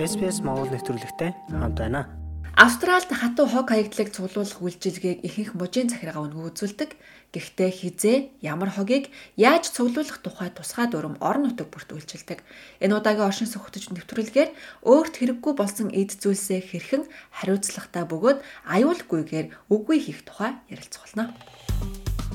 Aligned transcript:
SPS 0.00 0.40
Монгол 0.40 0.72
нэвтрүүлэгтэй 0.72 1.36
хамт 1.52 1.76
байна. 1.76 2.08
Австралид 2.56 3.12
хатуу 3.12 3.44
хог 3.44 3.68
хаягдлыг 3.68 4.08
цуглуулах 4.08 4.64
үйлчилгээг 4.64 5.20
ихэнх 5.20 5.52
мужийн 5.52 5.92
захиргаа 5.92 6.24
өнгө 6.24 6.48
үзүүлдэг. 6.48 6.96
Гэхдээ 7.36 7.70
хизээ 7.76 8.16
ямар 8.40 8.72
хогийг 8.72 9.12
яаж 9.36 9.68
цуглуулах 9.68 10.24
тухай 10.24 10.48
тусгай 10.48 10.88
дүрм 10.88 11.20
орон 11.20 11.52
нутаг 11.52 11.68
бүрт 11.68 11.92
үйлчилдэг. 11.92 12.40
Энэ 12.80 12.96
удаагийн 12.96 13.28
оршин 13.28 13.48
суугчдын 13.52 14.00
нэвтрүүлгээр 14.00 14.50
өөрт 14.80 15.14
хэрэггүй 15.20 15.52
болсон 15.60 15.92
эд 15.92 16.16
зүйлсээ 16.16 16.60
хэрхэн 16.72 17.04
хариуцлагатай 17.36 18.04
бөгөөд 18.08 18.38
аюулгүйгээр 18.68 19.46
үгүй 19.68 19.98
хийх 20.00 20.24
тухай 20.24 20.56
ярилцах 20.72 21.04
болно. 21.04 21.36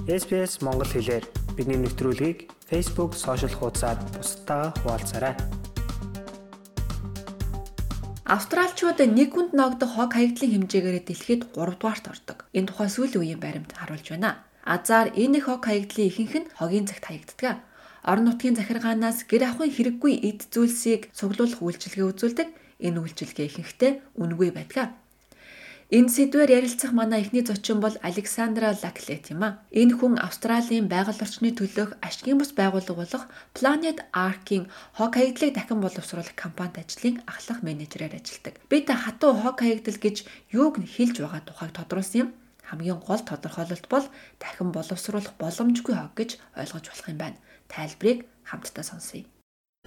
SPS 0.05 0.62
Монгол 0.62 0.89
хэлээр 0.89 1.26
бидний 1.58 1.77
нэвтрүүлгийг 1.81 2.53
Facebook 2.70 3.17
сошиал 3.17 3.53
хуудасаар 3.53 3.98
бусдаа 4.13 4.73
хуваалцаарай. 4.81 5.66
Австралчууд 8.27 8.99
нэг 9.08 9.31
хүнд 9.31 9.55
ногдох 9.55 9.95
хог 9.95 10.12
хаягдлын 10.12 10.68
хэмжээгээр 10.68 10.99
дэлхийд 10.99 11.41
3 11.55 11.80
дугаарт 11.80 12.05
ордог. 12.12 12.44
Энэ 12.52 12.68
тухай 12.68 12.91
сүүлийн 12.91 13.23
үеийн 13.23 13.40
баримт 13.40 13.72
харуулж 13.72 14.04
байна. 14.12 14.44
Азар 14.68 15.16
энэ 15.16 15.40
хог 15.48 15.63
хаягдлын 15.63 16.12
ихэнх 16.12 16.35
нь 16.35 16.52
хогийн 16.59 16.84
цагт 16.91 17.08
хаягддаг. 17.08 17.63
Орон 18.04 18.27
нутгийн 18.27 18.59
захиргаанаас 18.59 19.23
гэр 19.32 19.48
ахуйн 19.48 19.71
хэрэггүй 19.71 20.13
эд 20.27 20.44
зүйлсийг 20.52 21.08
цуглуулах 21.16 21.63
үйлчилгээ 21.63 22.04
үзүүлдэг. 22.04 22.49
Энэ 22.84 22.99
үйлчилгээ 22.99 23.48
ихэнхдээ 23.48 23.91
үнэгүй 24.20 24.49
байдаг. 24.52 24.91
Энэ 25.88 26.12
сэдвээр 26.12 26.52
ярилцах 26.59 26.91
манай 26.91 27.23
эхний 27.23 27.48
зочин 27.48 27.80
бол 27.80 27.96
Александра 28.04 28.76
Лаклет 28.76 29.32
юм 29.32 29.44
а. 29.48 29.64
Энэ 29.72 29.96
хүн 29.96 30.20
Австралийн 30.20 30.91
байгаль 30.91 31.23
орчны 31.23 31.55
төлөөх 31.55 31.96
ашигын 32.04 32.44
бус 32.44 32.52
байгууллага 32.52 33.00
болох 33.00 33.23
Planet 33.55 34.04
Ark-ийн 34.12 34.68
хог 35.00 35.16
хаягдлыг 35.16 35.55
дахин 35.55 35.80
боловсруулах 35.80 36.36
компанид 36.36 36.84
ажлын 36.84 37.24
ахлах 37.24 37.63
менежерээр 37.63 38.20
ажилладаг. 38.20 38.60
Бид 38.68 38.91
хатуу 38.91 39.32
хог 39.40 39.63
хаягдал 39.63 39.96
гэж 39.96 40.27
юуг 40.52 40.76
нь 40.76 40.91
хэлж 40.91 41.24
байгаа 41.24 41.48
тухайг 41.48 41.71
тодруулсан 41.71 42.20
юм. 42.20 42.29
Хамгийн 42.68 42.99
гол 42.99 43.24
тодорхойлолт 43.24 43.88
бол 43.88 44.05
дахин 44.44 44.76
боловсруулах 44.76 45.40
боломжгүй 45.40 45.96
хог 45.96 46.13
гэж 46.20 46.35
ойлгож 46.60 46.85
болох 46.91 47.07
юм 47.07 47.20
байна. 47.24 47.40
Тайлбарыг 47.72 48.27
хамтдаа 48.44 48.84
сонсъё. 48.84 49.24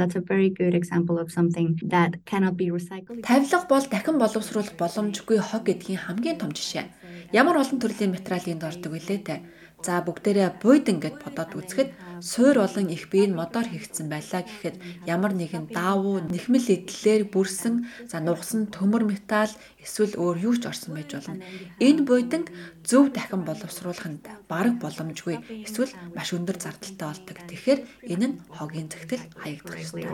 That's 0.00 0.16
a 0.16 0.24
very 0.24 0.48
good 0.48 0.74
example 0.74 1.18
of 1.20 1.28
something 1.30 1.78
that 1.94 2.24
cannot 2.24 2.56
be 2.56 2.72
recycled. 2.72 3.20
Тавилга 3.20 3.68
бол 3.68 3.84
дахин 3.84 4.16
боловсруулах 4.16 4.72
боломжгүй 4.80 5.36
хог 5.36 5.62
гэдгийн 5.68 6.00
хамгийн 6.08 6.40
том 6.40 6.56
жишээ. 6.56 6.88
Ямар 7.36 7.60
олон 7.60 7.76
төрлийн 7.76 8.16
материал 8.16 8.48
энд 8.48 8.64
ордог 8.64 8.96
вүлээ 8.96 9.20
те. 9.28 9.36
За 9.84 10.00
бүгдээрээ 10.00 10.56
буйдан 10.64 11.04
гэд 11.04 11.20
бодоод 11.20 11.52
үзэхэд 11.52 11.88
суур 12.20 12.56
болон 12.60 12.86
их 12.88 13.08
бие 13.10 13.26
нь 13.26 13.34
модоор 13.34 13.66
хийгдсэн 13.68 14.08
байлаа 14.12 14.42
гэхэд 14.44 14.76
ямар 15.06 15.32
нэгэн 15.34 15.72
даавуу 15.72 16.20
нэхмэл 16.24 16.68
эдлэлээр 16.76 17.24
бүрсэн 17.32 17.74
за 18.10 18.20
нугсан 18.20 18.68
төмөр 18.68 19.04
металл 19.08 19.52
эсвэл 19.80 20.14
өөр 20.20 20.36
юу 20.48 20.54
ч 20.60 20.68
орсон 20.68 20.94
байж 20.96 21.10
болно. 21.16 21.40
Энэ 21.80 22.04
буйданг 22.04 22.52
зөв 22.84 23.12
дахин 23.12 23.42
боловсруулах 23.48 24.06
нь 24.08 24.20
бараг 24.48 24.76
боломжгүй 24.80 25.64
эсвэл 25.64 25.92
маш 26.12 26.32
өндөр 26.36 26.56
зардалтай 26.60 27.08
болдог. 27.08 27.36
Тэгэхээр 27.48 27.80
энэ 28.12 28.26
нь 28.28 28.34
хогийн 28.52 28.88
зэгтэл 28.92 29.24
хаягдах 29.40 29.80
ёстой. 29.80 30.04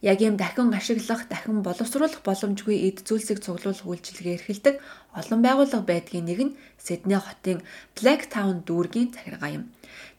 Яг 0.00 0.18
ийм 0.24 0.36
дахин 0.40 0.72
ашиглах, 0.72 1.28
дахин 1.28 1.60
боловсруулах 1.60 2.24
боломжгүй 2.24 2.76
эд 2.88 3.04
зүйлсийг 3.04 3.44
цуглуулах 3.44 3.84
үйлчилгээ 3.84 4.36
эрхэлдэг 4.40 4.76
олон 5.12 5.40
байгууллага 5.44 5.84
байдгийн 5.84 6.24
нэг 6.24 6.40
нь 6.40 6.56
Сидней 6.82 7.20
хотын 7.20 7.62
Blacktown 7.94 8.61
дүүргийн 8.66 9.10
захиргаа 9.14 9.50
юм. 9.58 9.64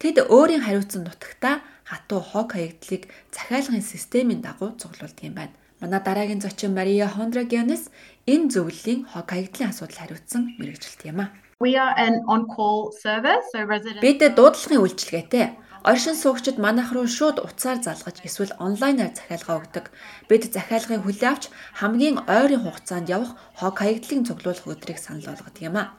Тэд 0.02 0.24
өөрийн 0.28 0.64
хариуцсан 0.64 1.04
нутагтаа 1.04 1.56
хатуу 1.84 2.22
хог 2.22 2.54
хаягдлыг 2.54 3.10
захиалгын 3.36 3.84
системийн 3.84 4.42
дагуу 4.42 4.76
цуглуулдаг 4.80 5.24
юм 5.24 5.36
байна. 5.36 5.56
Манай 5.82 6.00
дараагийн 6.00 6.42
зочин 6.42 6.72
Мария 6.74 7.08
Хондрагянес 7.08 7.92
энэ 8.28 8.52
зөвлөлийн 8.54 9.04
хог 9.12 9.28
хаягдлын 9.30 9.72
асуудал 9.72 10.00
хариуцсан 10.00 10.56
мэрэгжилт 10.60 11.02
юм 11.12 11.20
а. 11.24 11.28
We 11.60 11.76
are 11.76 11.96
an 11.96 12.16
on-call 12.28 12.92
service, 13.04 13.46
so 13.52 13.64
residents 13.64 14.04
Бид 14.04 14.20
дуудлагын 14.36 14.84
үйлчилгээтэй 14.84 15.46
Оршин 15.84 16.16
суугчид 16.16 16.58
манайх 16.66 16.90
руу 16.96 17.08
шууд 17.08 17.38
утсаар 17.44 17.80
залгаж 17.84 18.24
эсвэл 18.24 18.56
онлайнаар 18.66 19.12
захиалга 19.20 19.60
өгдөг. 19.60 19.86
Бид 20.30 20.44
захиалгын 20.56 21.04
хүлээ 21.04 21.30
авч 21.32 21.44
хамгийн 21.80 22.24
ойрын 22.24 22.64
хугацаанд 22.64 23.12
явах 23.12 23.36
хог 23.60 23.76
хаягдлын 23.84 24.24
цуглуулах 24.24 24.64
өдрийг 24.64 25.00
санал 25.04 25.28
болгодог 25.28 25.60
юм 25.60 25.76
а. 25.76 25.92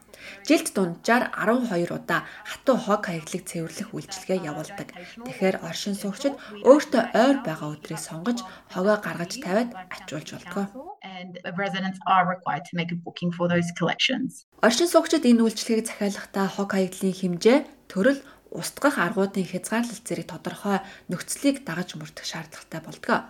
Жилд 0.49 0.73
дунджаар 0.73 1.29
12 1.37 1.93
удаа 1.93 2.25
хатуу 2.49 2.77
хог 2.81 3.01
хаягдлыг 3.05 3.45
цэвэрлэх 3.45 3.93
үйлчилгээ 3.93 4.41
явуулдаг. 4.49 4.89
Тэгэхээр 5.21 5.57
оршин 5.69 5.95
суугчид 6.01 6.35
өөртөө 6.65 7.03
ойр 7.13 7.37
байгаа 7.45 7.69
өдрийг 7.77 8.01
сонгож 8.01 8.41
хогоо 8.73 8.97
гаргаж 9.05 9.37
тавиад 9.45 9.69
ачуулж 9.93 10.29
болдог. 10.33 10.95
and 11.05 11.39
residents 11.57 11.99
are 12.07 12.25
required 12.35 12.65
to 12.65 12.77
make 12.81 12.91
a 12.91 12.99
booking 13.05 13.31
for 13.31 13.47
those 13.53 13.69
collections. 13.79 14.49
Оршин 14.67 14.89
суугчид 14.89 15.29
энэ 15.29 15.45
үйлчилгээг 15.45 15.87
захиалахдаа 15.93 16.47
хог 16.49 16.73
хаягдлын 16.73 17.13
хэмжээ, 17.13 17.59
төрөл, 17.93 18.21
устгах 18.55 18.97
аргуудын 19.03 19.45
хязгаарлалт 19.51 20.07
зэрэг 20.07 20.27
тодорхой 20.31 20.79
нөхцөлийг 21.11 21.67
дагаж 21.67 21.99
мөрдөх 21.99 22.25
шаардлагатай 22.25 22.81
болдог. 22.87 23.27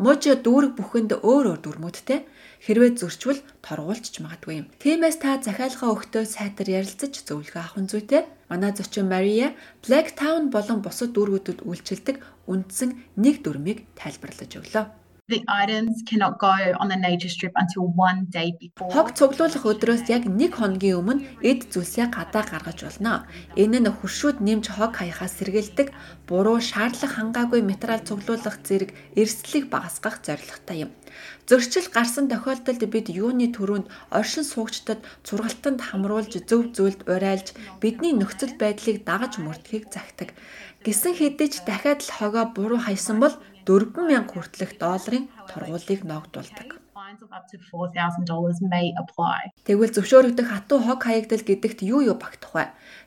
Муж 0.00 0.24
дүүрэг 0.24 0.72
бүхэнд 0.80 1.20
өөр 1.20 1.46
өөр 1.52 1.60
дүрмүүдтэй 1.62 2.24
хэрвээ 2.64 2.90
зөрчвөл 2.96 3.44
торгуулж 3.60 4.14
магадгүй 4.24 4.54
юм. 4.64 4.66
Тиймээс 4.80 5.20
та 5.20 5.36
захиалгаа 5.36 5.92
өгтөө 5.92 6.24
сайтар 6.24 6.68
ярилцаж 6.72 7.12
зөвлөгөө 7.28 7.60
авах 7.60 7.76
нь 7.76 7.90
зүйтэй. 7.92 8.24
Манай 8.48 8.72
зочин 8.72 9.12
Мария 9.12 9.52
Blacktown 9.84 10.48
болон 10.48 10.80
бусад 10.80 11.12
дүүргүүдэд 11.12 11.68
үйлчилдэг 11.68 12.16
үндсэн 12.48 12.90
нэг 13.20 13.44
дүрмийг 13.44 13.84
тайлбарлаж 13.94 14.50
өглөө. 14.58 15.01
The 15.32 15.42
items 15.48 16.02
cannot 16.08 16.38
go 16.38 16.52
on 16.80 16.88
the 16.92 16.96
nature 17.08 17.32
strip 17.36 17.54
until 17.62 17.84
one 18.08 18.26
day 18.28 18.52
before. 18.60 18.92
Хог 18.92 19.16
цуглуулах 19.16 19.64
өдрөөс 19.64 20.04
яг 20.12 20.28
нэг 20.28 20.60
хоногийн 20.60 21.00
өмнө 21.00 21.24
эд 21.40 21.72
зүйлсээ 21.72 22.12
гадаа 22.12 22.44
гаргаж 22.44 22.84
болно. 22.84 23.24
Энэ 23.56 23.80
нь 23.80 23.88
хуршууд 23.88 24.44
нэмж 24.44 24.68
хог 24.76 24.92
хаяхаас 25.00 25.32
сэргийлдэг, 25.40 25.88
буруу 26.28 26.60
шаардлага 26.60 27.16
хангаагүй 27.16 27.64
материал 27.64 28.04
цуглуулах 28.04 28.60
зэрэг 28.60 28.92
эрсдлийг 29.16 29.72
багасгах 29.72 30.20
зорилготой 30.20 30.84
юм. 30.84 30.90
Зөрчил 31.48 31.88
гарсан 31.96 32.28
тохиолдолд 32.28 32.82
бид 32.92 33.06
юуны 33.08 33.48
төрөнд 33.56 33.86
оршин 34.18 34.44
суугчдад 34.44 35.00
сургалтанд 35.26 35.80
хамруулж 35.88 36.32
зөв 36.48 36.72
зөвлөлд 36.76 37.08
урайлж 37.12 37.48
бидний 37.82 38.12
нөхцөл 38.16 38.54
байдлыг 38.60 39.04
дагаж 39.08 39.36
мөрдөхийг 39.40 39.84
захидаг. 39.92 40.28
Гисэн 40.82 41.14
хэдий 41.14 41.46
ч 41.46 41.62
дахиад 41.62 42.02
л 42.02 42.10
хогоо 42.18 42.44
буруу 42.50 42.80
хайсан 42.82 43.22
бол 43.22 43.34
4000 43.62 44.26
хүртэлх 44.26 44.74
долларын 44.82 45.30
торгуулийг 45.46 46.02
ногдуулдаг. 46.02 46.82
Fines 46.90 47.22
of 47.22 47.30
up 47.30 47.46
to 47.46 47.56
$4,000 47.62 48.66
may 48.66 48.90
apply. 48.98 49.54
Тэгвэл 49.62 49.94
зөвшөөрөгдөх 49.94 50.48
хатуу 50.50 50.82
хог 50.82 51.06
хаягдал 51.06 51.46
гэдэгт 51.46 51.86
юу 51.86 52.02
юу 52.02 52.18
багтах 52.18 52.50
вэ? 52.50 52.64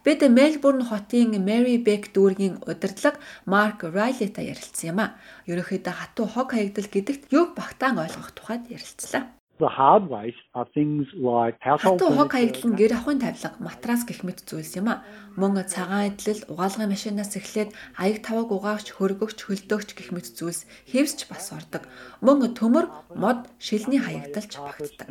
Бид 0.07 0.23
Мельбурн 0.23 0.87
хотын 0.87 1.35
Mary 1.43 1.75
Beck 1.83 2.15
дүүргийн 2.15 2.63
удирдлага 2.63 3.19
Mark 3.43 3.83
Riley-тай 3.83 4.55
ярилцсан 4.55 4.95
юм 4.95 4.99
а. 5.03 5.19
Ерөнхийдөө 5.51 5.93
хатуу 5.99 6.27
хог 6.31 6.55
хаягдал 6.55 6.87
гэдэгт 6.87 7.27
юуг 7.35 7.59
багтаан 7.59 7.99
ойлгох 7.99 8.31
тухайд 8.31 8.71
ярилцлаа. 8.71 9.35
The 9.57 9.69
hard 9.69 10.09
waste 10.09 10.43
are 10.53 10.67
things 10.73 11.07
like 11.15 11.55
household 11.61 12.01
хог 12.01 12.11
furniture, 12.11 12.31
хаягдал 12.35 12.67
нь 12.71 12.75
гэр 12.75 12.91
ахуйн 12.99 13.19
тавилга, 13.23 13.55
матрас 13.63 14.03
гэх 14.03 14.19
мэт 14.27 14.43
зүйлс 14.43 14.75
юм 14.75 14.91
а. 14.91 15.07
Мөн 15.39 15.63
цагаан 15.63 16.11
эдлэл, 16.11 16.43
угаалгын 16.51 16.91
машинаас 16.91 17.31
эхлээд 17.39 17.71
аяг 17.95 18.19
таваг 18.19 18.51
угаагч, 18.51 18.91
хөргөгч, 18.91 19.39
хөлдөөгч 19.47 19.89
гэх 19.95 20.09
мэт 20.11 20.27
зүйлс 20.35 20.67
хэвсч 20.91 21.31
бас 21.31 21.55
ордог. 21.55 21.87
Мөн 22.19 22.51
төмөр, 22.51 22.91
мод, 23.15 23.47
шилний 23.55 24.03
хаягдалч 24.03 24.59
багтдаг. 24.59 25.07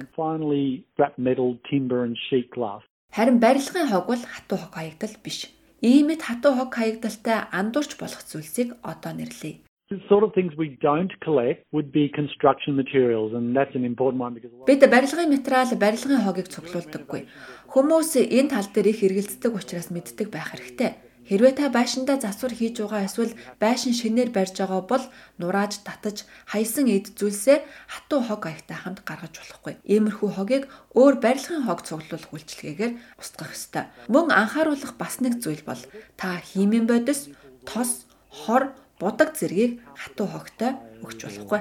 Харин 3.17 3.39
барилгын 3.41 3.89
хог 3.89 4.05
бол 4.13 4.23
хатуу 4.29 4.59
хог 4.61 4.73
хаягдал 4.77 5.17
биш. 5.25 5.49
Иймэд 5.81 6.21
хатуу 6.21 6.53
хог 6.53 6.71
хаягдалтай 6.77 7.49
андуурч 7.49 7.97
болох 7.97 8.21
зүйлсийг 8.29 8.77
одоо 8.85 9.13
нэрлэе. 9.17 9.65
The 9.95 10.01
sort 10.09 10.25
of 10.27 10.31
things 10.35 10.53
we 10.57 10.71
don't 10.89 11.13
collect 11.21 11.59
would 11.71 11.93
be 11.99 12.05
construction 12.21 12.73
materials 12.83 13.31
and 13.33 13.55
that's 13.57 13.75
an 13.81 13.85
important 13.85 14.21
one 14.27 14.35
because 14.35 14.51
Бид 14.67 14.83
барилгын 14.95 15.31
материал, 15.31 15.71
барилгын 15.85 16.25
хогийг 16.27 16.49
цуглуулдаггүй. 16.51 17.23
Хүмүүс 17.71 18.11
энэ 18.27 18.51
тал 18.51 18.67
дээр 18.75 18.91
их 18.91 19.07
эргэлздэг 19.07 19.53
учраас 19.55 19.95
мэддэг 19.95 20.35
байх 20.35 20.51
хэрэгтэй. 20.51 20.99
Хэрвээ 21.31 21.53
та 21.57 21.71
байшиндаа 21.71 22.19
засвар 22.19 22.53
хийж 22.59 22.83
байгаа 22.83 23.07
эсвэл 23.07 23.39
байшин 23.63 23.95
шинээр 23.95 24.35
барьж 24.35 24.59
байгаа 24.59 24.83
бол 24.83 25.05
нурааж 25.39 25.81
татаж 25.87 26.27
хайсан 26.51 26.91
эд 26.91 27.15
зүйлсээ 27.15 27.63
хатуу 27.89 28.21
хог 28.27 28.51
аягтай 28.51 28.77
хамт 28.77 29.07
гаргаж 29.09 29.39
болохгүй. 29.39 29.79
Иймэрхүү 29.89 30.31
хогийг 30.35 30.65
өөр 30.93 31.15
барилгын 31.25 31.65
хог 31.71 31.87
цуглуулах 31.87 32.35
үйлчилгээгээр 32.35 32.93
устгах 33.23 33.57
ёстой. 33.57 33.89
Мөн 34.13 34.35
анхааруулах 34.35 34.99
бас 35.01 35.23
нэг 35.25 35.39
зүйл 35.39 35.63
бол 35.65 35.81
та 36.21 36.43
химийн 36.45 36.85
бодис, 36.91 37.33
тос, 37.65 38.05
хор, 38.29 38.77
будаг 39.01 39.35
зэргийг 39.35 39.83
хатуу 39.99 40.27
хогтой 40.31 40.73
өгч 41.03 41.21
болохгүй. 41.27 41.59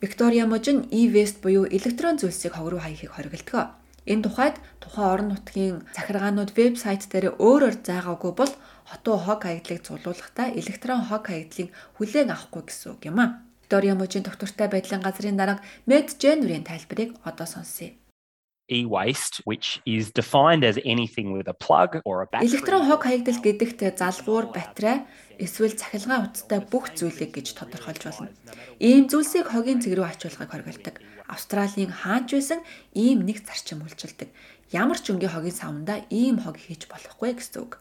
Виктория 0.00 0.46
Можин 0.46 0.86
e-waste 0.90 1.40
буюу 1.42 1.64
электрон 1.66 2.20
зүйлсийг 2.20 2.54
хог 2.54 2.68
руу 2.70 2.80
хаяхыг 2.80 3.10
хориглдог. 3.16 3.74
Энэ 4.06 4.22
тухайд 4.22 4.56
тухайн 4.78 5.10
орон 5.10 5.28
нутгийн 5.34 5.82
захиргаанууд 5.96 6.54
вебсайт 6.54 7.10
дээр 7.10 7.34
өөрөөр 7.42 7.76
заагаагүй 7.82 8.32
бол 8.38 8.52
хотоо 8.86 9.16
хог 9.18 9.42
хаягдлыг 9.42 9.82
цуглуулахдаа 9.82 10.54
электрон 10.54 11.02
хог 11.10 11.26
хаягдлыг 11.26 11.74
хүлээн 11.98 12.30
авахгүй 12.30 12.62
гэсэн 12.70 12.88
үг 12.94 13.02
юм 13.10 13.18
а. 13.18 13.42
Виктория 13.66 13.98
мужийн 13.98 14.22
доктортой 14.22 14.68
байдлын 14.70 15.02
газрын 15.02 15.34
дарга 15.34 15.64
Med 15.90 16.06
January-ийн 16.22 16.62
тайлбарыг 16.62 17.18
одоо 17.26 17.46
сонсъё 17.50 17.98
e-waste 18.68 19.40
which 19.44 19.80
is 19.86 20.10
defined 20.10 20.64
as 20.64 20.78
anything 20.84 21.32
with 21.32 21.46
a 21.48 21.54
plug 21.54 22.00
or 22.04 22.22
a 22.22 22.26
battery. 22.26 22.50
Электрон 22.50 22.82
хог 22.86 23.02
хаягдал 23.04 23.38
гэдэгт 23.42 23.80
залгуур, 23.98 24.50
батарей 24.52 25.06
эсвэл 25.38 25.76
цахилгаан 25.76 26.30
утастай 26.30 26.60
бүх 26.60 26.90
зүйлийг 26.98 27.30
гэж 27.36 27.54
тодорхойлж 27.54 28.02
болно. 28.08 28.30
Ийм 28.80 29.06
зүйлсийг 29.06 29.46
хогийн 29.52 29.80
цэг 29.82 29.94
рүү 29.94 30.06
ачуулгыг 30.08 30.50
хоригддаг. 30.50 30.96
Австралийн 31.28 31.92
хаанч 31.92 32.34
байсан 32.34 32.60
ийм 32.94 33.26
нэг 33.26 33.44
зарчим 33.44 33.82
үйлчилдэг. 33.84 34.30
Ямар 34.72 34.98
ч 34.98 35.14
өнгийн 35.14 35.30
хогийн 35.30 35.54
савнда 35.54 36.02
ийм 36.10 36.42
хог 36.42 36.56
хийж 36.58 36.90
болохгүй 36.90 37.38
гэсэн 37.38 37.62
үг. 37.62 37.78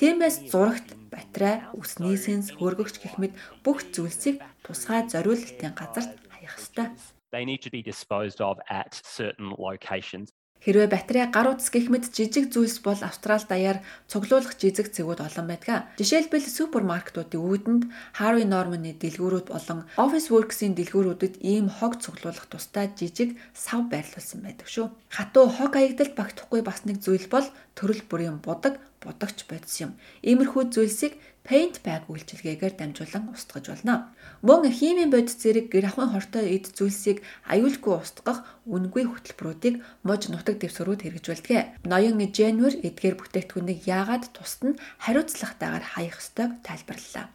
Тиймээс 0.00 0.48
зурагт 0.48 0.96
батарей, 1.12 1.60
үсний 1.76 2.16
сенс, 2.16 2.48
хөргөгч 2.56 3.04
гэх 3.04 3.20
мэт 3.20 3.36
бүх 3.60 3.84
зүйлсийг 3.92 4.40
тусгай 4.64 5.04
зориулалтын 5.12 5.76
газарт 5.76 6.16
хаях 6.32 6.56
ёстой. 6.56 6.88
They 7.32 7.44
need 7.46 7.62
to 7.62 7.70
be 7.70 7.82
disposed 7.82 8.40
of 8.42 8.58
at 8.68 8.92
certain 8.92 9.50
locations. 9.58 10.28
Хэрвээ 10.62 10.94
батарей 10.94 11.26
гар 11.26 11.50
утас 11.50 11.74
гэх 11.74 11.90
мэт 11.90 12.14
жижиг 12.14 12.54
зүйлс 12.54 12.86
бол 12.86 13.00
Австрал 13.02 13.42
даяар 13.42 13.82
цуглуулах 14.06 14.54
жижиг 14.54 14.94
зэгүүд 14.94 15.18
олон 15.18 15.46
байдаг. 15.50 15.90
Жишээлбэл 15.98 16.46
супермаркетуудын 16.46 17.42
үүдэнд 17.42 17.82
Harvey 18.22 18.46
Norman-ы 18.46 18.94
дэлгүүрүүд 18.94 19.50
болон 19.50 19.90
Office 19.98 20.30
Works-ийн 20.30 20.78
дэлгүүрүүдэд 20.78 21.42
ийм 21.42 21.66
хог 21.66 21.98
цуглуулах 21.98 22.46
тустай 22.46 22.94
жижиг 22.94 23.34
сав 23.58 23.90
байрлуулсан 23.90 24.38
байдаг 24.46 24.70
шүү. 24.70 24.86
Хатуу 25.10 25.50
хог 25.50 25.74
аягдалд 25.74 26.14
багтахгүй 26.14 26.62
бас 26.62 26.86
нэг 26.86 27.02
зүйл 27.02 27.26
бол 27.26 27.48
төрөл 27.76 28.02
бүрийн 28.08 28.38
будаг, 28.44 28.78
будагч 29.02 29.48
бодис 29.50 29.80
юм. 29.82 29.96
Иймэрхүү 30.22 30.72
зүйлсийг 30.74 31.18
paint 31.42 31.82
bag 31.82 32.06
үйлчилгээгээр 32.06 32.74
дамжуулан 32.78 33.34
устгаж 33.34 33.66
болно. 33.66 34.14
Мөн 34.46 34.70
химийн 34.70 35.10
бодис 35.10 35.34
зэрэг 35.42 35.74
гэр 35.74 35.90
ахуйн 35.90 36.14
хортой 36.14 36.54
эд 36.54 36.70
зүйлсийг 36.70 37.18
аюулгүй 37.50 37.94
устгах 37.98 38.46
үнгүй 38.66 39.10
хөтөлбөрүүдийг 39.10 39.82
муж 40.06 40.22
нутаг 40.30 40.62
дэвсгэрүүд 40.62 41.02
хэрэгжүүлдэг. 41.02 41.82
Ноён 41.90 42.22
Женвер 42.30 42.74
эдгээр 42.78 43.18
бүтээгдэхүүнийг 43.18 43.80
яагаад 43.90 44.30
тусад 44.30 44.62
нь 44.70 44.80
хариуцлагатайгаар 45.02 45.82
хаях 45.82 46.22
ёстойг 46.22 46.62
тайлбарллаа. 46.62 47.26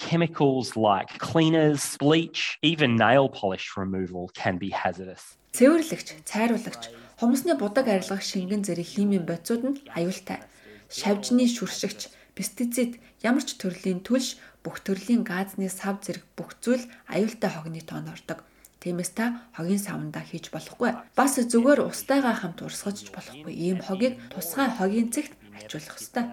Chemicals 0.00 0.74
like 0.76 1.18
cleaners, 1.18 1.96
bleach, 1.96 2.58
even 2.62 2.96
nail 2.96 3.28
polish 3.28 3.76
removal 3.76 4.28
can 4.34 4.58
be 4.58 4.70
hazardous. 4.72 5.36
Цэвэрлэгч, 5.52 6.24
цайруулагч, 6.24 6.88
хумсны 7.22 7.54
будаг 7.54 7.86
арилгах 7.86 8.18
шингэн 8.18 8.66
зэрэг 8.66 8.82
химийн 8.82 9.22
бодисууд 9.22 9.62
нь 9.62 9.78
аюултай. 9.94 10.42
Шавжны 10.90 11.46
шүршигч, 11.46 12.10
пестицид, 12.34 12.98
ямар 13.22 13.46
ч 13.46 13.54
төрлийн 13.62 14.02
түлш, 14.02 14.42
бүх 14.66 14.82
төрлийн 14.82 15.22
газны 15.22 15.70
сав 15.70 16.02
зэрэг 16.02 16.26
бүх 16.34 16.58
зүйл 16.58 16.82
аюултай 17.06 17.50
хогны 17.54 17.78
тоонд 17.78 18.10
ордог. 18.10 18.42
Тиймээс 18.82 19.14
та 19.14 19.38
хогийн 19.54 19.78
савндаа 19.78 20.26
хийж 20.26 20.50
болохгүй. 20.50 20.98
Бас 21.14 21.38
зүгээр 21.38 21.86
устайгаа 21.86 22.34
хамт 22.34 22.66
урсгаж 22.66 23.14
болохгүй. 23.14 23.54
Ийм 23.54 23.78
хогийг 23.78 24.18
тусгай 24.34 24.66
хогийн 24.74 25.14
цэгт 25.14 25.38
ачуулах 25.54 26.02
ёстой. 26.02 26.26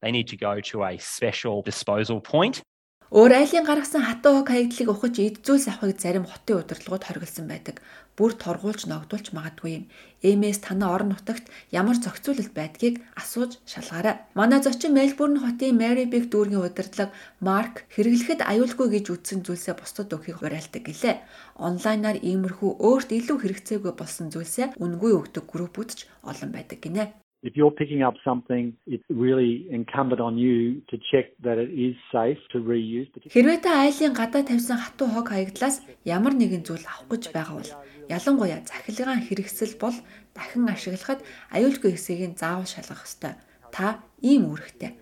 They 0.00 0.12
need 0.16 0.32
to 0.32 0.40
go 0.40 0.56
to 0.72 0.88
a 0.88 0.96
special 0.96 1.60
disposal 1.60 2.24
point 2.24 2.64
Өөр 3.12 3.44
айлын 3.44 3.68
гаргасан 3.68 4.08
хатуу 4.08 4.40
хаягдлыг 4.40 4.88
ухаж 4.88 5.20
эд 5.20 5.44
зүйлс 5.44 5.68
авахыг 5.68 6.00
зарим 6.00 6.24
хотын 6.24 6.64
удирдлагууд 6.64 7.04
хориглосон 7.04 7.44
байдаг. 7.44 7.84
Бүр 8.16 8.32
торгуулж 8.32 8.88
ногдуулж 8.88 9.36
магадгүй 9.36 9.70
юм. 9.76 9.84
Эмээс 10.24 10.64
танаа 10.64 10.96
орон 10.96 11.12
нутагт 11.12 11.44
ямар 11.68 12.00
зохицуулалт 12.00 12.56
байдгийг 12.56 13.04
асууж 13.12 13.60
шалгаарай. 13.68 14.16
Манай 14.32 14.64
зочин 14.64 14.96
Мельбурн 14.96 15.44
хотын 15.44 15.76
Mary 15.76 16.08
Big 16.08 16.32
дүүргийн 16.32 16.64
удирдлага 16.64 17.12
Марк 17.44 17.84
хэрэглэхэд 17.92 18.48
аюулгүй 18.48 18.88
гэж 18.96 19.04
үзсэн 19.12 19.44
зүйлсээ 19.44 19.76
бусдад 19.76 20.08
өгөхийг 20.08 20.40
уриалдаг 20.40 20.80
гэлээ. 20.80 21.16
Онлайнаар 21.60 22.16
иймэрхүү 22.16 22.80
өөрт 22.80 23.12
илүү 23.12 23.38
хэрэгцээгүй 23.44 23.92
болсон 23.92 24.32
зүйлсээ 24.32 24.80
үнгүй 24.80 25.12
өгдөг 25.20 25.44
группүүд 25.52 25.90
ч 25.92 26.08
олон 26.24 26.48
байдаг 26.56 26.80
гинэ. 26.80 27.21
If 27.42 27.56
you're 27.56 27.72
picking 27.72 28.02
up 28.04 28.14
something, 28.22 28.72
it's 28.86 29.02
really 29.10 29.66
incumbent 29.68 30.20
on 30.20 30.38
you 30.38 30.80
to 30.90 30.96
check 31.10 31.26
that 31.42 31.58
it 31.58 31.70
is 31.74 31.96
safe 32.14 32.38
to 32.52 32.62
reuse. 32.62 33.10
Хэрвээ 33.34 33.58
та 33.66 33.82
айлын 33.82 34.14
гадаа 34.14 34.46
тавьсан 34.46 34.78
хатуу 34.78 35.10
хог 35.10 35.34
хаягдлаас 35.34 35.82
ямар 36.06 36.38
нэгэн 36.38 36.62
зүйл 36.62 36.86
авах 36.86 37.10
гэж 37.10 37.34
байгаа 37.34 37.58
бол 37.58 37.72
ялангуяа 38.06 38.62
захилгаан 38.62 39.26
хэрэгсэл 39.26 39.74
бол 39.82 39.96
дахин 40.38 40.70
ашиглахад 40.70 41.26
аюулгүй 41.50 41.98
хэсгийг 41.98 42.38
заавал 42.38 42.70
шалгах 42.70 43.02
ёстой. 43.02 43.34
Та 43.74 43.98
ийм 44.22 44.46
үүрэгтэй. 44.46 44.94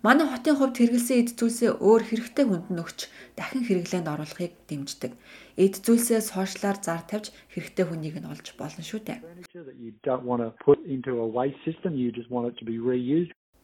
Манай 0.00 0.26
хотын 0.32 0.56
хувьд 0.56 0.80
хэрэгэлсэн 0.80 1.20
эд 1.20 1.30
зүйлсээ 1.36 1.76
өөр 1.76 2.02
хэрэгтэй 2.08 2.44
хүнд 2.48 2.66
нь 2.72 2.80
өгч 2.80 3.12
дахин 3.36 3.68
хэрэглээнд 3.68 4.08
оруулахыг 4.08 4.52
дэмждэг. 4.64 5.12
Эд 5.56 5.74
зүйлсээс 5.84 6.32
хойшлаар 6.32 6.78
зар 6.80 7.02
тавьж 7.04 7.28
хэрэгтэй 7.52 7.84
хүнийг 7.86 8.16
нь 8.20 8.30
олж 8.32 8.46
болно 8.56 8.80
шүү 8.80 9.00
дээ. 9.04 9.20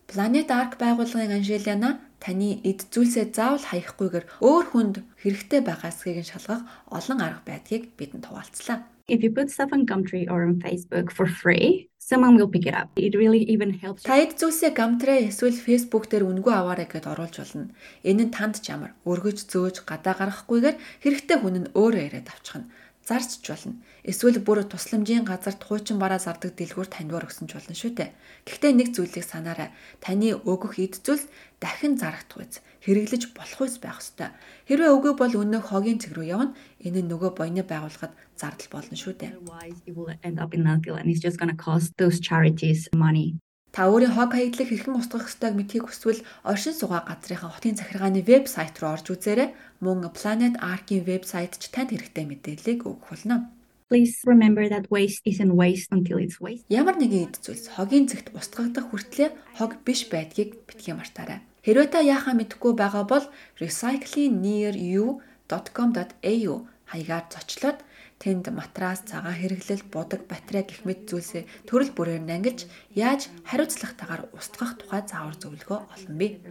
Планет 0.08 0.48
Арк 0.48 0.80
байгууллагын 0.80 1.36
Анжелиана 1.36 2.00
таны 2.16 2.64
эд 2.64 2.80
зүйлсээ 2.92 3.28
заавал 3.28 3.60
хаягахгүйгээр 3.60 4.26
өөр 4.40 4.64
хүнд 4.72 4.96
хэрэгтэй 5.20 5.60
байгаа 5.60 5.92
эсхийг 5.92 6.24
нь 6.24 6.30
шалгах 6.32 6.64
олон 6.88 7.20
арга 7.20 7.44
байдгийг 7.44 7.92
бидэнд 7.92 8.24
хуваалцлаа. 8.24 8.88
If 9.08 9.20
you 9.24 9.32
put 9.32 9.48
stuff 9.52 9.72
on 9.72 9.84
Gumtree 9.84 10.24
or 10.32 10.48
on 10.48 10.60
Facebook 10.64 11.12
for 11.12 11.26
free, 11.28 11.88
someone 12.08 12.34
will 12.36 12.48
pick 12.48 12.66
it 12.66 12.74
up. 12.74 12.88
It 12.96 13.14
really 13.20 13.42
even 13.54 13.70
helps. 13.84 14.02
Таад 14.08 14.40
зүйлсээ 14.40 14.72
Gumtree 14.72 15.28
эсвэл 15.28 15.60
Facebook 15.68 16.08
дээр 16.08 16.24
үнгүй 16.24 16.54
аваарай 16.56 16.88
гэд 16.88 17.04
оруулж 17.04 17.36
болно. 17.36 17.68
Энэ 18.00 18.24
нь 18.26 18.32
танд 18.32 18.64
ч 18.64 18.72
ямар 18.72 18.96
өргөж 19.04 19.44
зөөж 19.52 19.84
гадаа 19.84 20.16
гаргахгүйгээр 20.16 20.76
хэрэгтэй 21.04 21.36
хүн 21.36 21.56
нь 21.60 21.72
өөрөө 21.76 22.02
ирээд 22.08 22.32
авчихна 22.32 22.72
зарч 23.08 23.40
болно. 23.40 23.80
Эсвэл 24.04 24.38
бүр 24.44 24.68
тусламжийн 24.68 25.24
газарт 25.24 25.64
хуучин 25.64 25.96
бараа 25.96 26.20
зардаг 26.20 26.52
дэлгүүр 26.52 26.88
таньдвар 26.92 27.24
өгсөн 27.24 27.48
ч 27.48 27.56
болно 27.56 27.72
шүү 27.72 27.92
дээ. 27.96 28.10
Гэхдээ 28.44 28.72
нэг 28.76 28.88
зүйлийг 28.92 29.24
санаарай. 29.24 29.72
Таны 30.04 30.36
өгөх 30.36 30.76
эд 30.76 31.00
зүйлс 31.00 31.24
дахин 31.56 31.96
зарагдах 31.96 32.44
үз. 32.44 32.60
Хэрэглэж 32.84 33.32
болох 33.32 33.60
үз 33.64 33.80
байх 33.80 33.98
ёстой. 34.04 34.28
Хэрвээ 34.68 34.92
үгүй 34.92 35.12
бол 35.16 35.34
өнөө 35.40 35.62
хогийн 35.64 35.98
цэг 36.04 36.12
рүү 36.20 36.26
явна. 36.36 36.52
Энэ 36.84 37.00
нь 37.02 37.10
нөгөө 37.10 37.30
буйны 37.32 37.64
байгууллагад 37.64 38.12
зардал 38.36 38.70
болно 38.76 38.96
шүү 39.00 39.14
дээ. 39.16 39.32
Та 43.74 43.92
өөрийн 43.92 44.16
хог 44.16 44.32
хаягдлыг 44.32 44.68
хэрхэн 44.72 44.98
устгах 44.98 45.28
ёстойг 45.28 45.54
мэдхийг 45.56 45.84
хүсвэл 45.86 46.24
оршин 46.42 46.74
суугаа 46.76 47.04
газрынхаа 47.04 47.52
хотын 47.52 47.76
захиргааны 47.76 48.24
вебсайт 48.24 48.80
руу 48.80 48.96
орж 48.96 49.06
үзээрэй. 49.12 49.52
Мөн 49.84 50.08
Planet 50.16 50.56
Ark-ийн 50.58 51.04
вебсайт 51.04 51.60
ч 51.60 51.68
танд 51.68 51.92
хэрэгтэй 51.92 52.24
мэдээллийг 52.26 52.88
өгөх 52.88 53.12
болно. 53.12 53.52
Please 53.88 54.20
remember 54.24 54.68
that 54.68 54.90
waste 54.90 55.22
isn't 55.24 55.56
waste 55.56 55.88
until 55.96 56.18
it's 56.20 56.40
waste. 56.44 56.68
Ямар 56.68 57.00
нэгэн 57.00 57.32
эд 57.32 57.40
зүйлс 57.40 57.72
хогийн 57.72 58.04
цэгт 58.04 58.36
устгагдах 58.36 58.92
хүртлээр 58.92 59.32
хог 59.56 59.80
биш 59.80 60.12
байдгийг 60.12 60.60
битгий 60.68 60.92
мартаарай. 60.92 61.40
Хэрвээ 61.64 61.88
та 61.88 62.04
яахаа 62.04 62.36
мэдэхгүй 62.36 62.76
байгаа 62.76 63.08
бол 63.08 63.24
recyclingnearyou.com.au 63.56 66.54
хаягаар 66.90 67.24
зочлоод 67.32 67.78
Тэнд 68.18 68.50
матрас, 68.50 69.06
цагаан 69.06 69.38
хэрэглэл, 69.38 69.86
будаг, 69.94 70.26
батарей 70.26 70.66
гэх 70.66 70.82
мэт 70.82 71.06
зүйлсээ 71.06 71.46
төрөл 71.70 71.94
бүрээр 71.94 72.26
нангилж 72.26 72.66
яаж 72.90 73.30
хариуцлагатайгаар 73.46 74.34
устгах 74.34 74.74
тухай 74.74 75.06
заавар 75.06 75.38
зөвлөгөө 75.38 75.78
олно 75.86 76.14
бий. 76.18 76.42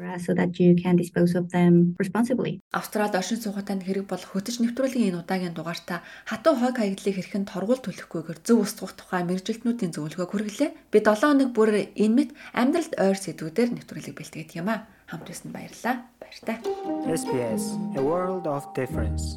Австралид 2.71 3.19
оршин 3.19 3.43
суугатанд 3.43 3.83
хэрэг 3.83 4.07
болох 4.07 4.31
хөтөч 4.31 4.63
нэвтрүүлгийн 4.63 5.11
энэ 5.11 5.19
удаагийн 5.27 5.51
дугаартаа 5.51 6.07
хатуу 6.23 6.55
хойг 6.55 6.79
хаягдлыг 6.79 7.15
хэрхэн 7.19 7.43
торгуул 7.43 7.83
төлөхгүйгээр 7.83 8.39
зөв 8.47 8.63
устгах 8.63 8.95
тухай 8.95 9.27
мэрэгжилтнүүдийн 9.27 9.91
зөвлөгөө 9.91 10.27
хүргэлээ. 10.31 10.71
Би 10.87 10.99
7 11.03 11.35
хоног 11.35 11.51
бүр 11.51 11.91
энэ 11.99 12.15
мэт 12.15 12.31
амьдралд 12.55 12.95
ойр 12.95 13.19
сэдвүүдээр 13.19 13.75
нэвтрүүлэг 13.75 14.15
бэлтгээд 14.15 14.55
юм 14.55 14.71
а. 14.71 14.87
Хамт 15.11 15.27
байсанд 15.27 15.51
баярлалаа. 15.51 16.07
Баяртай. 16.23 16.63
SPS 17.11 17.75
A 17.99 18.01
World 18.03 18.47
of 18.47 18.63
Difference 18.71 19.35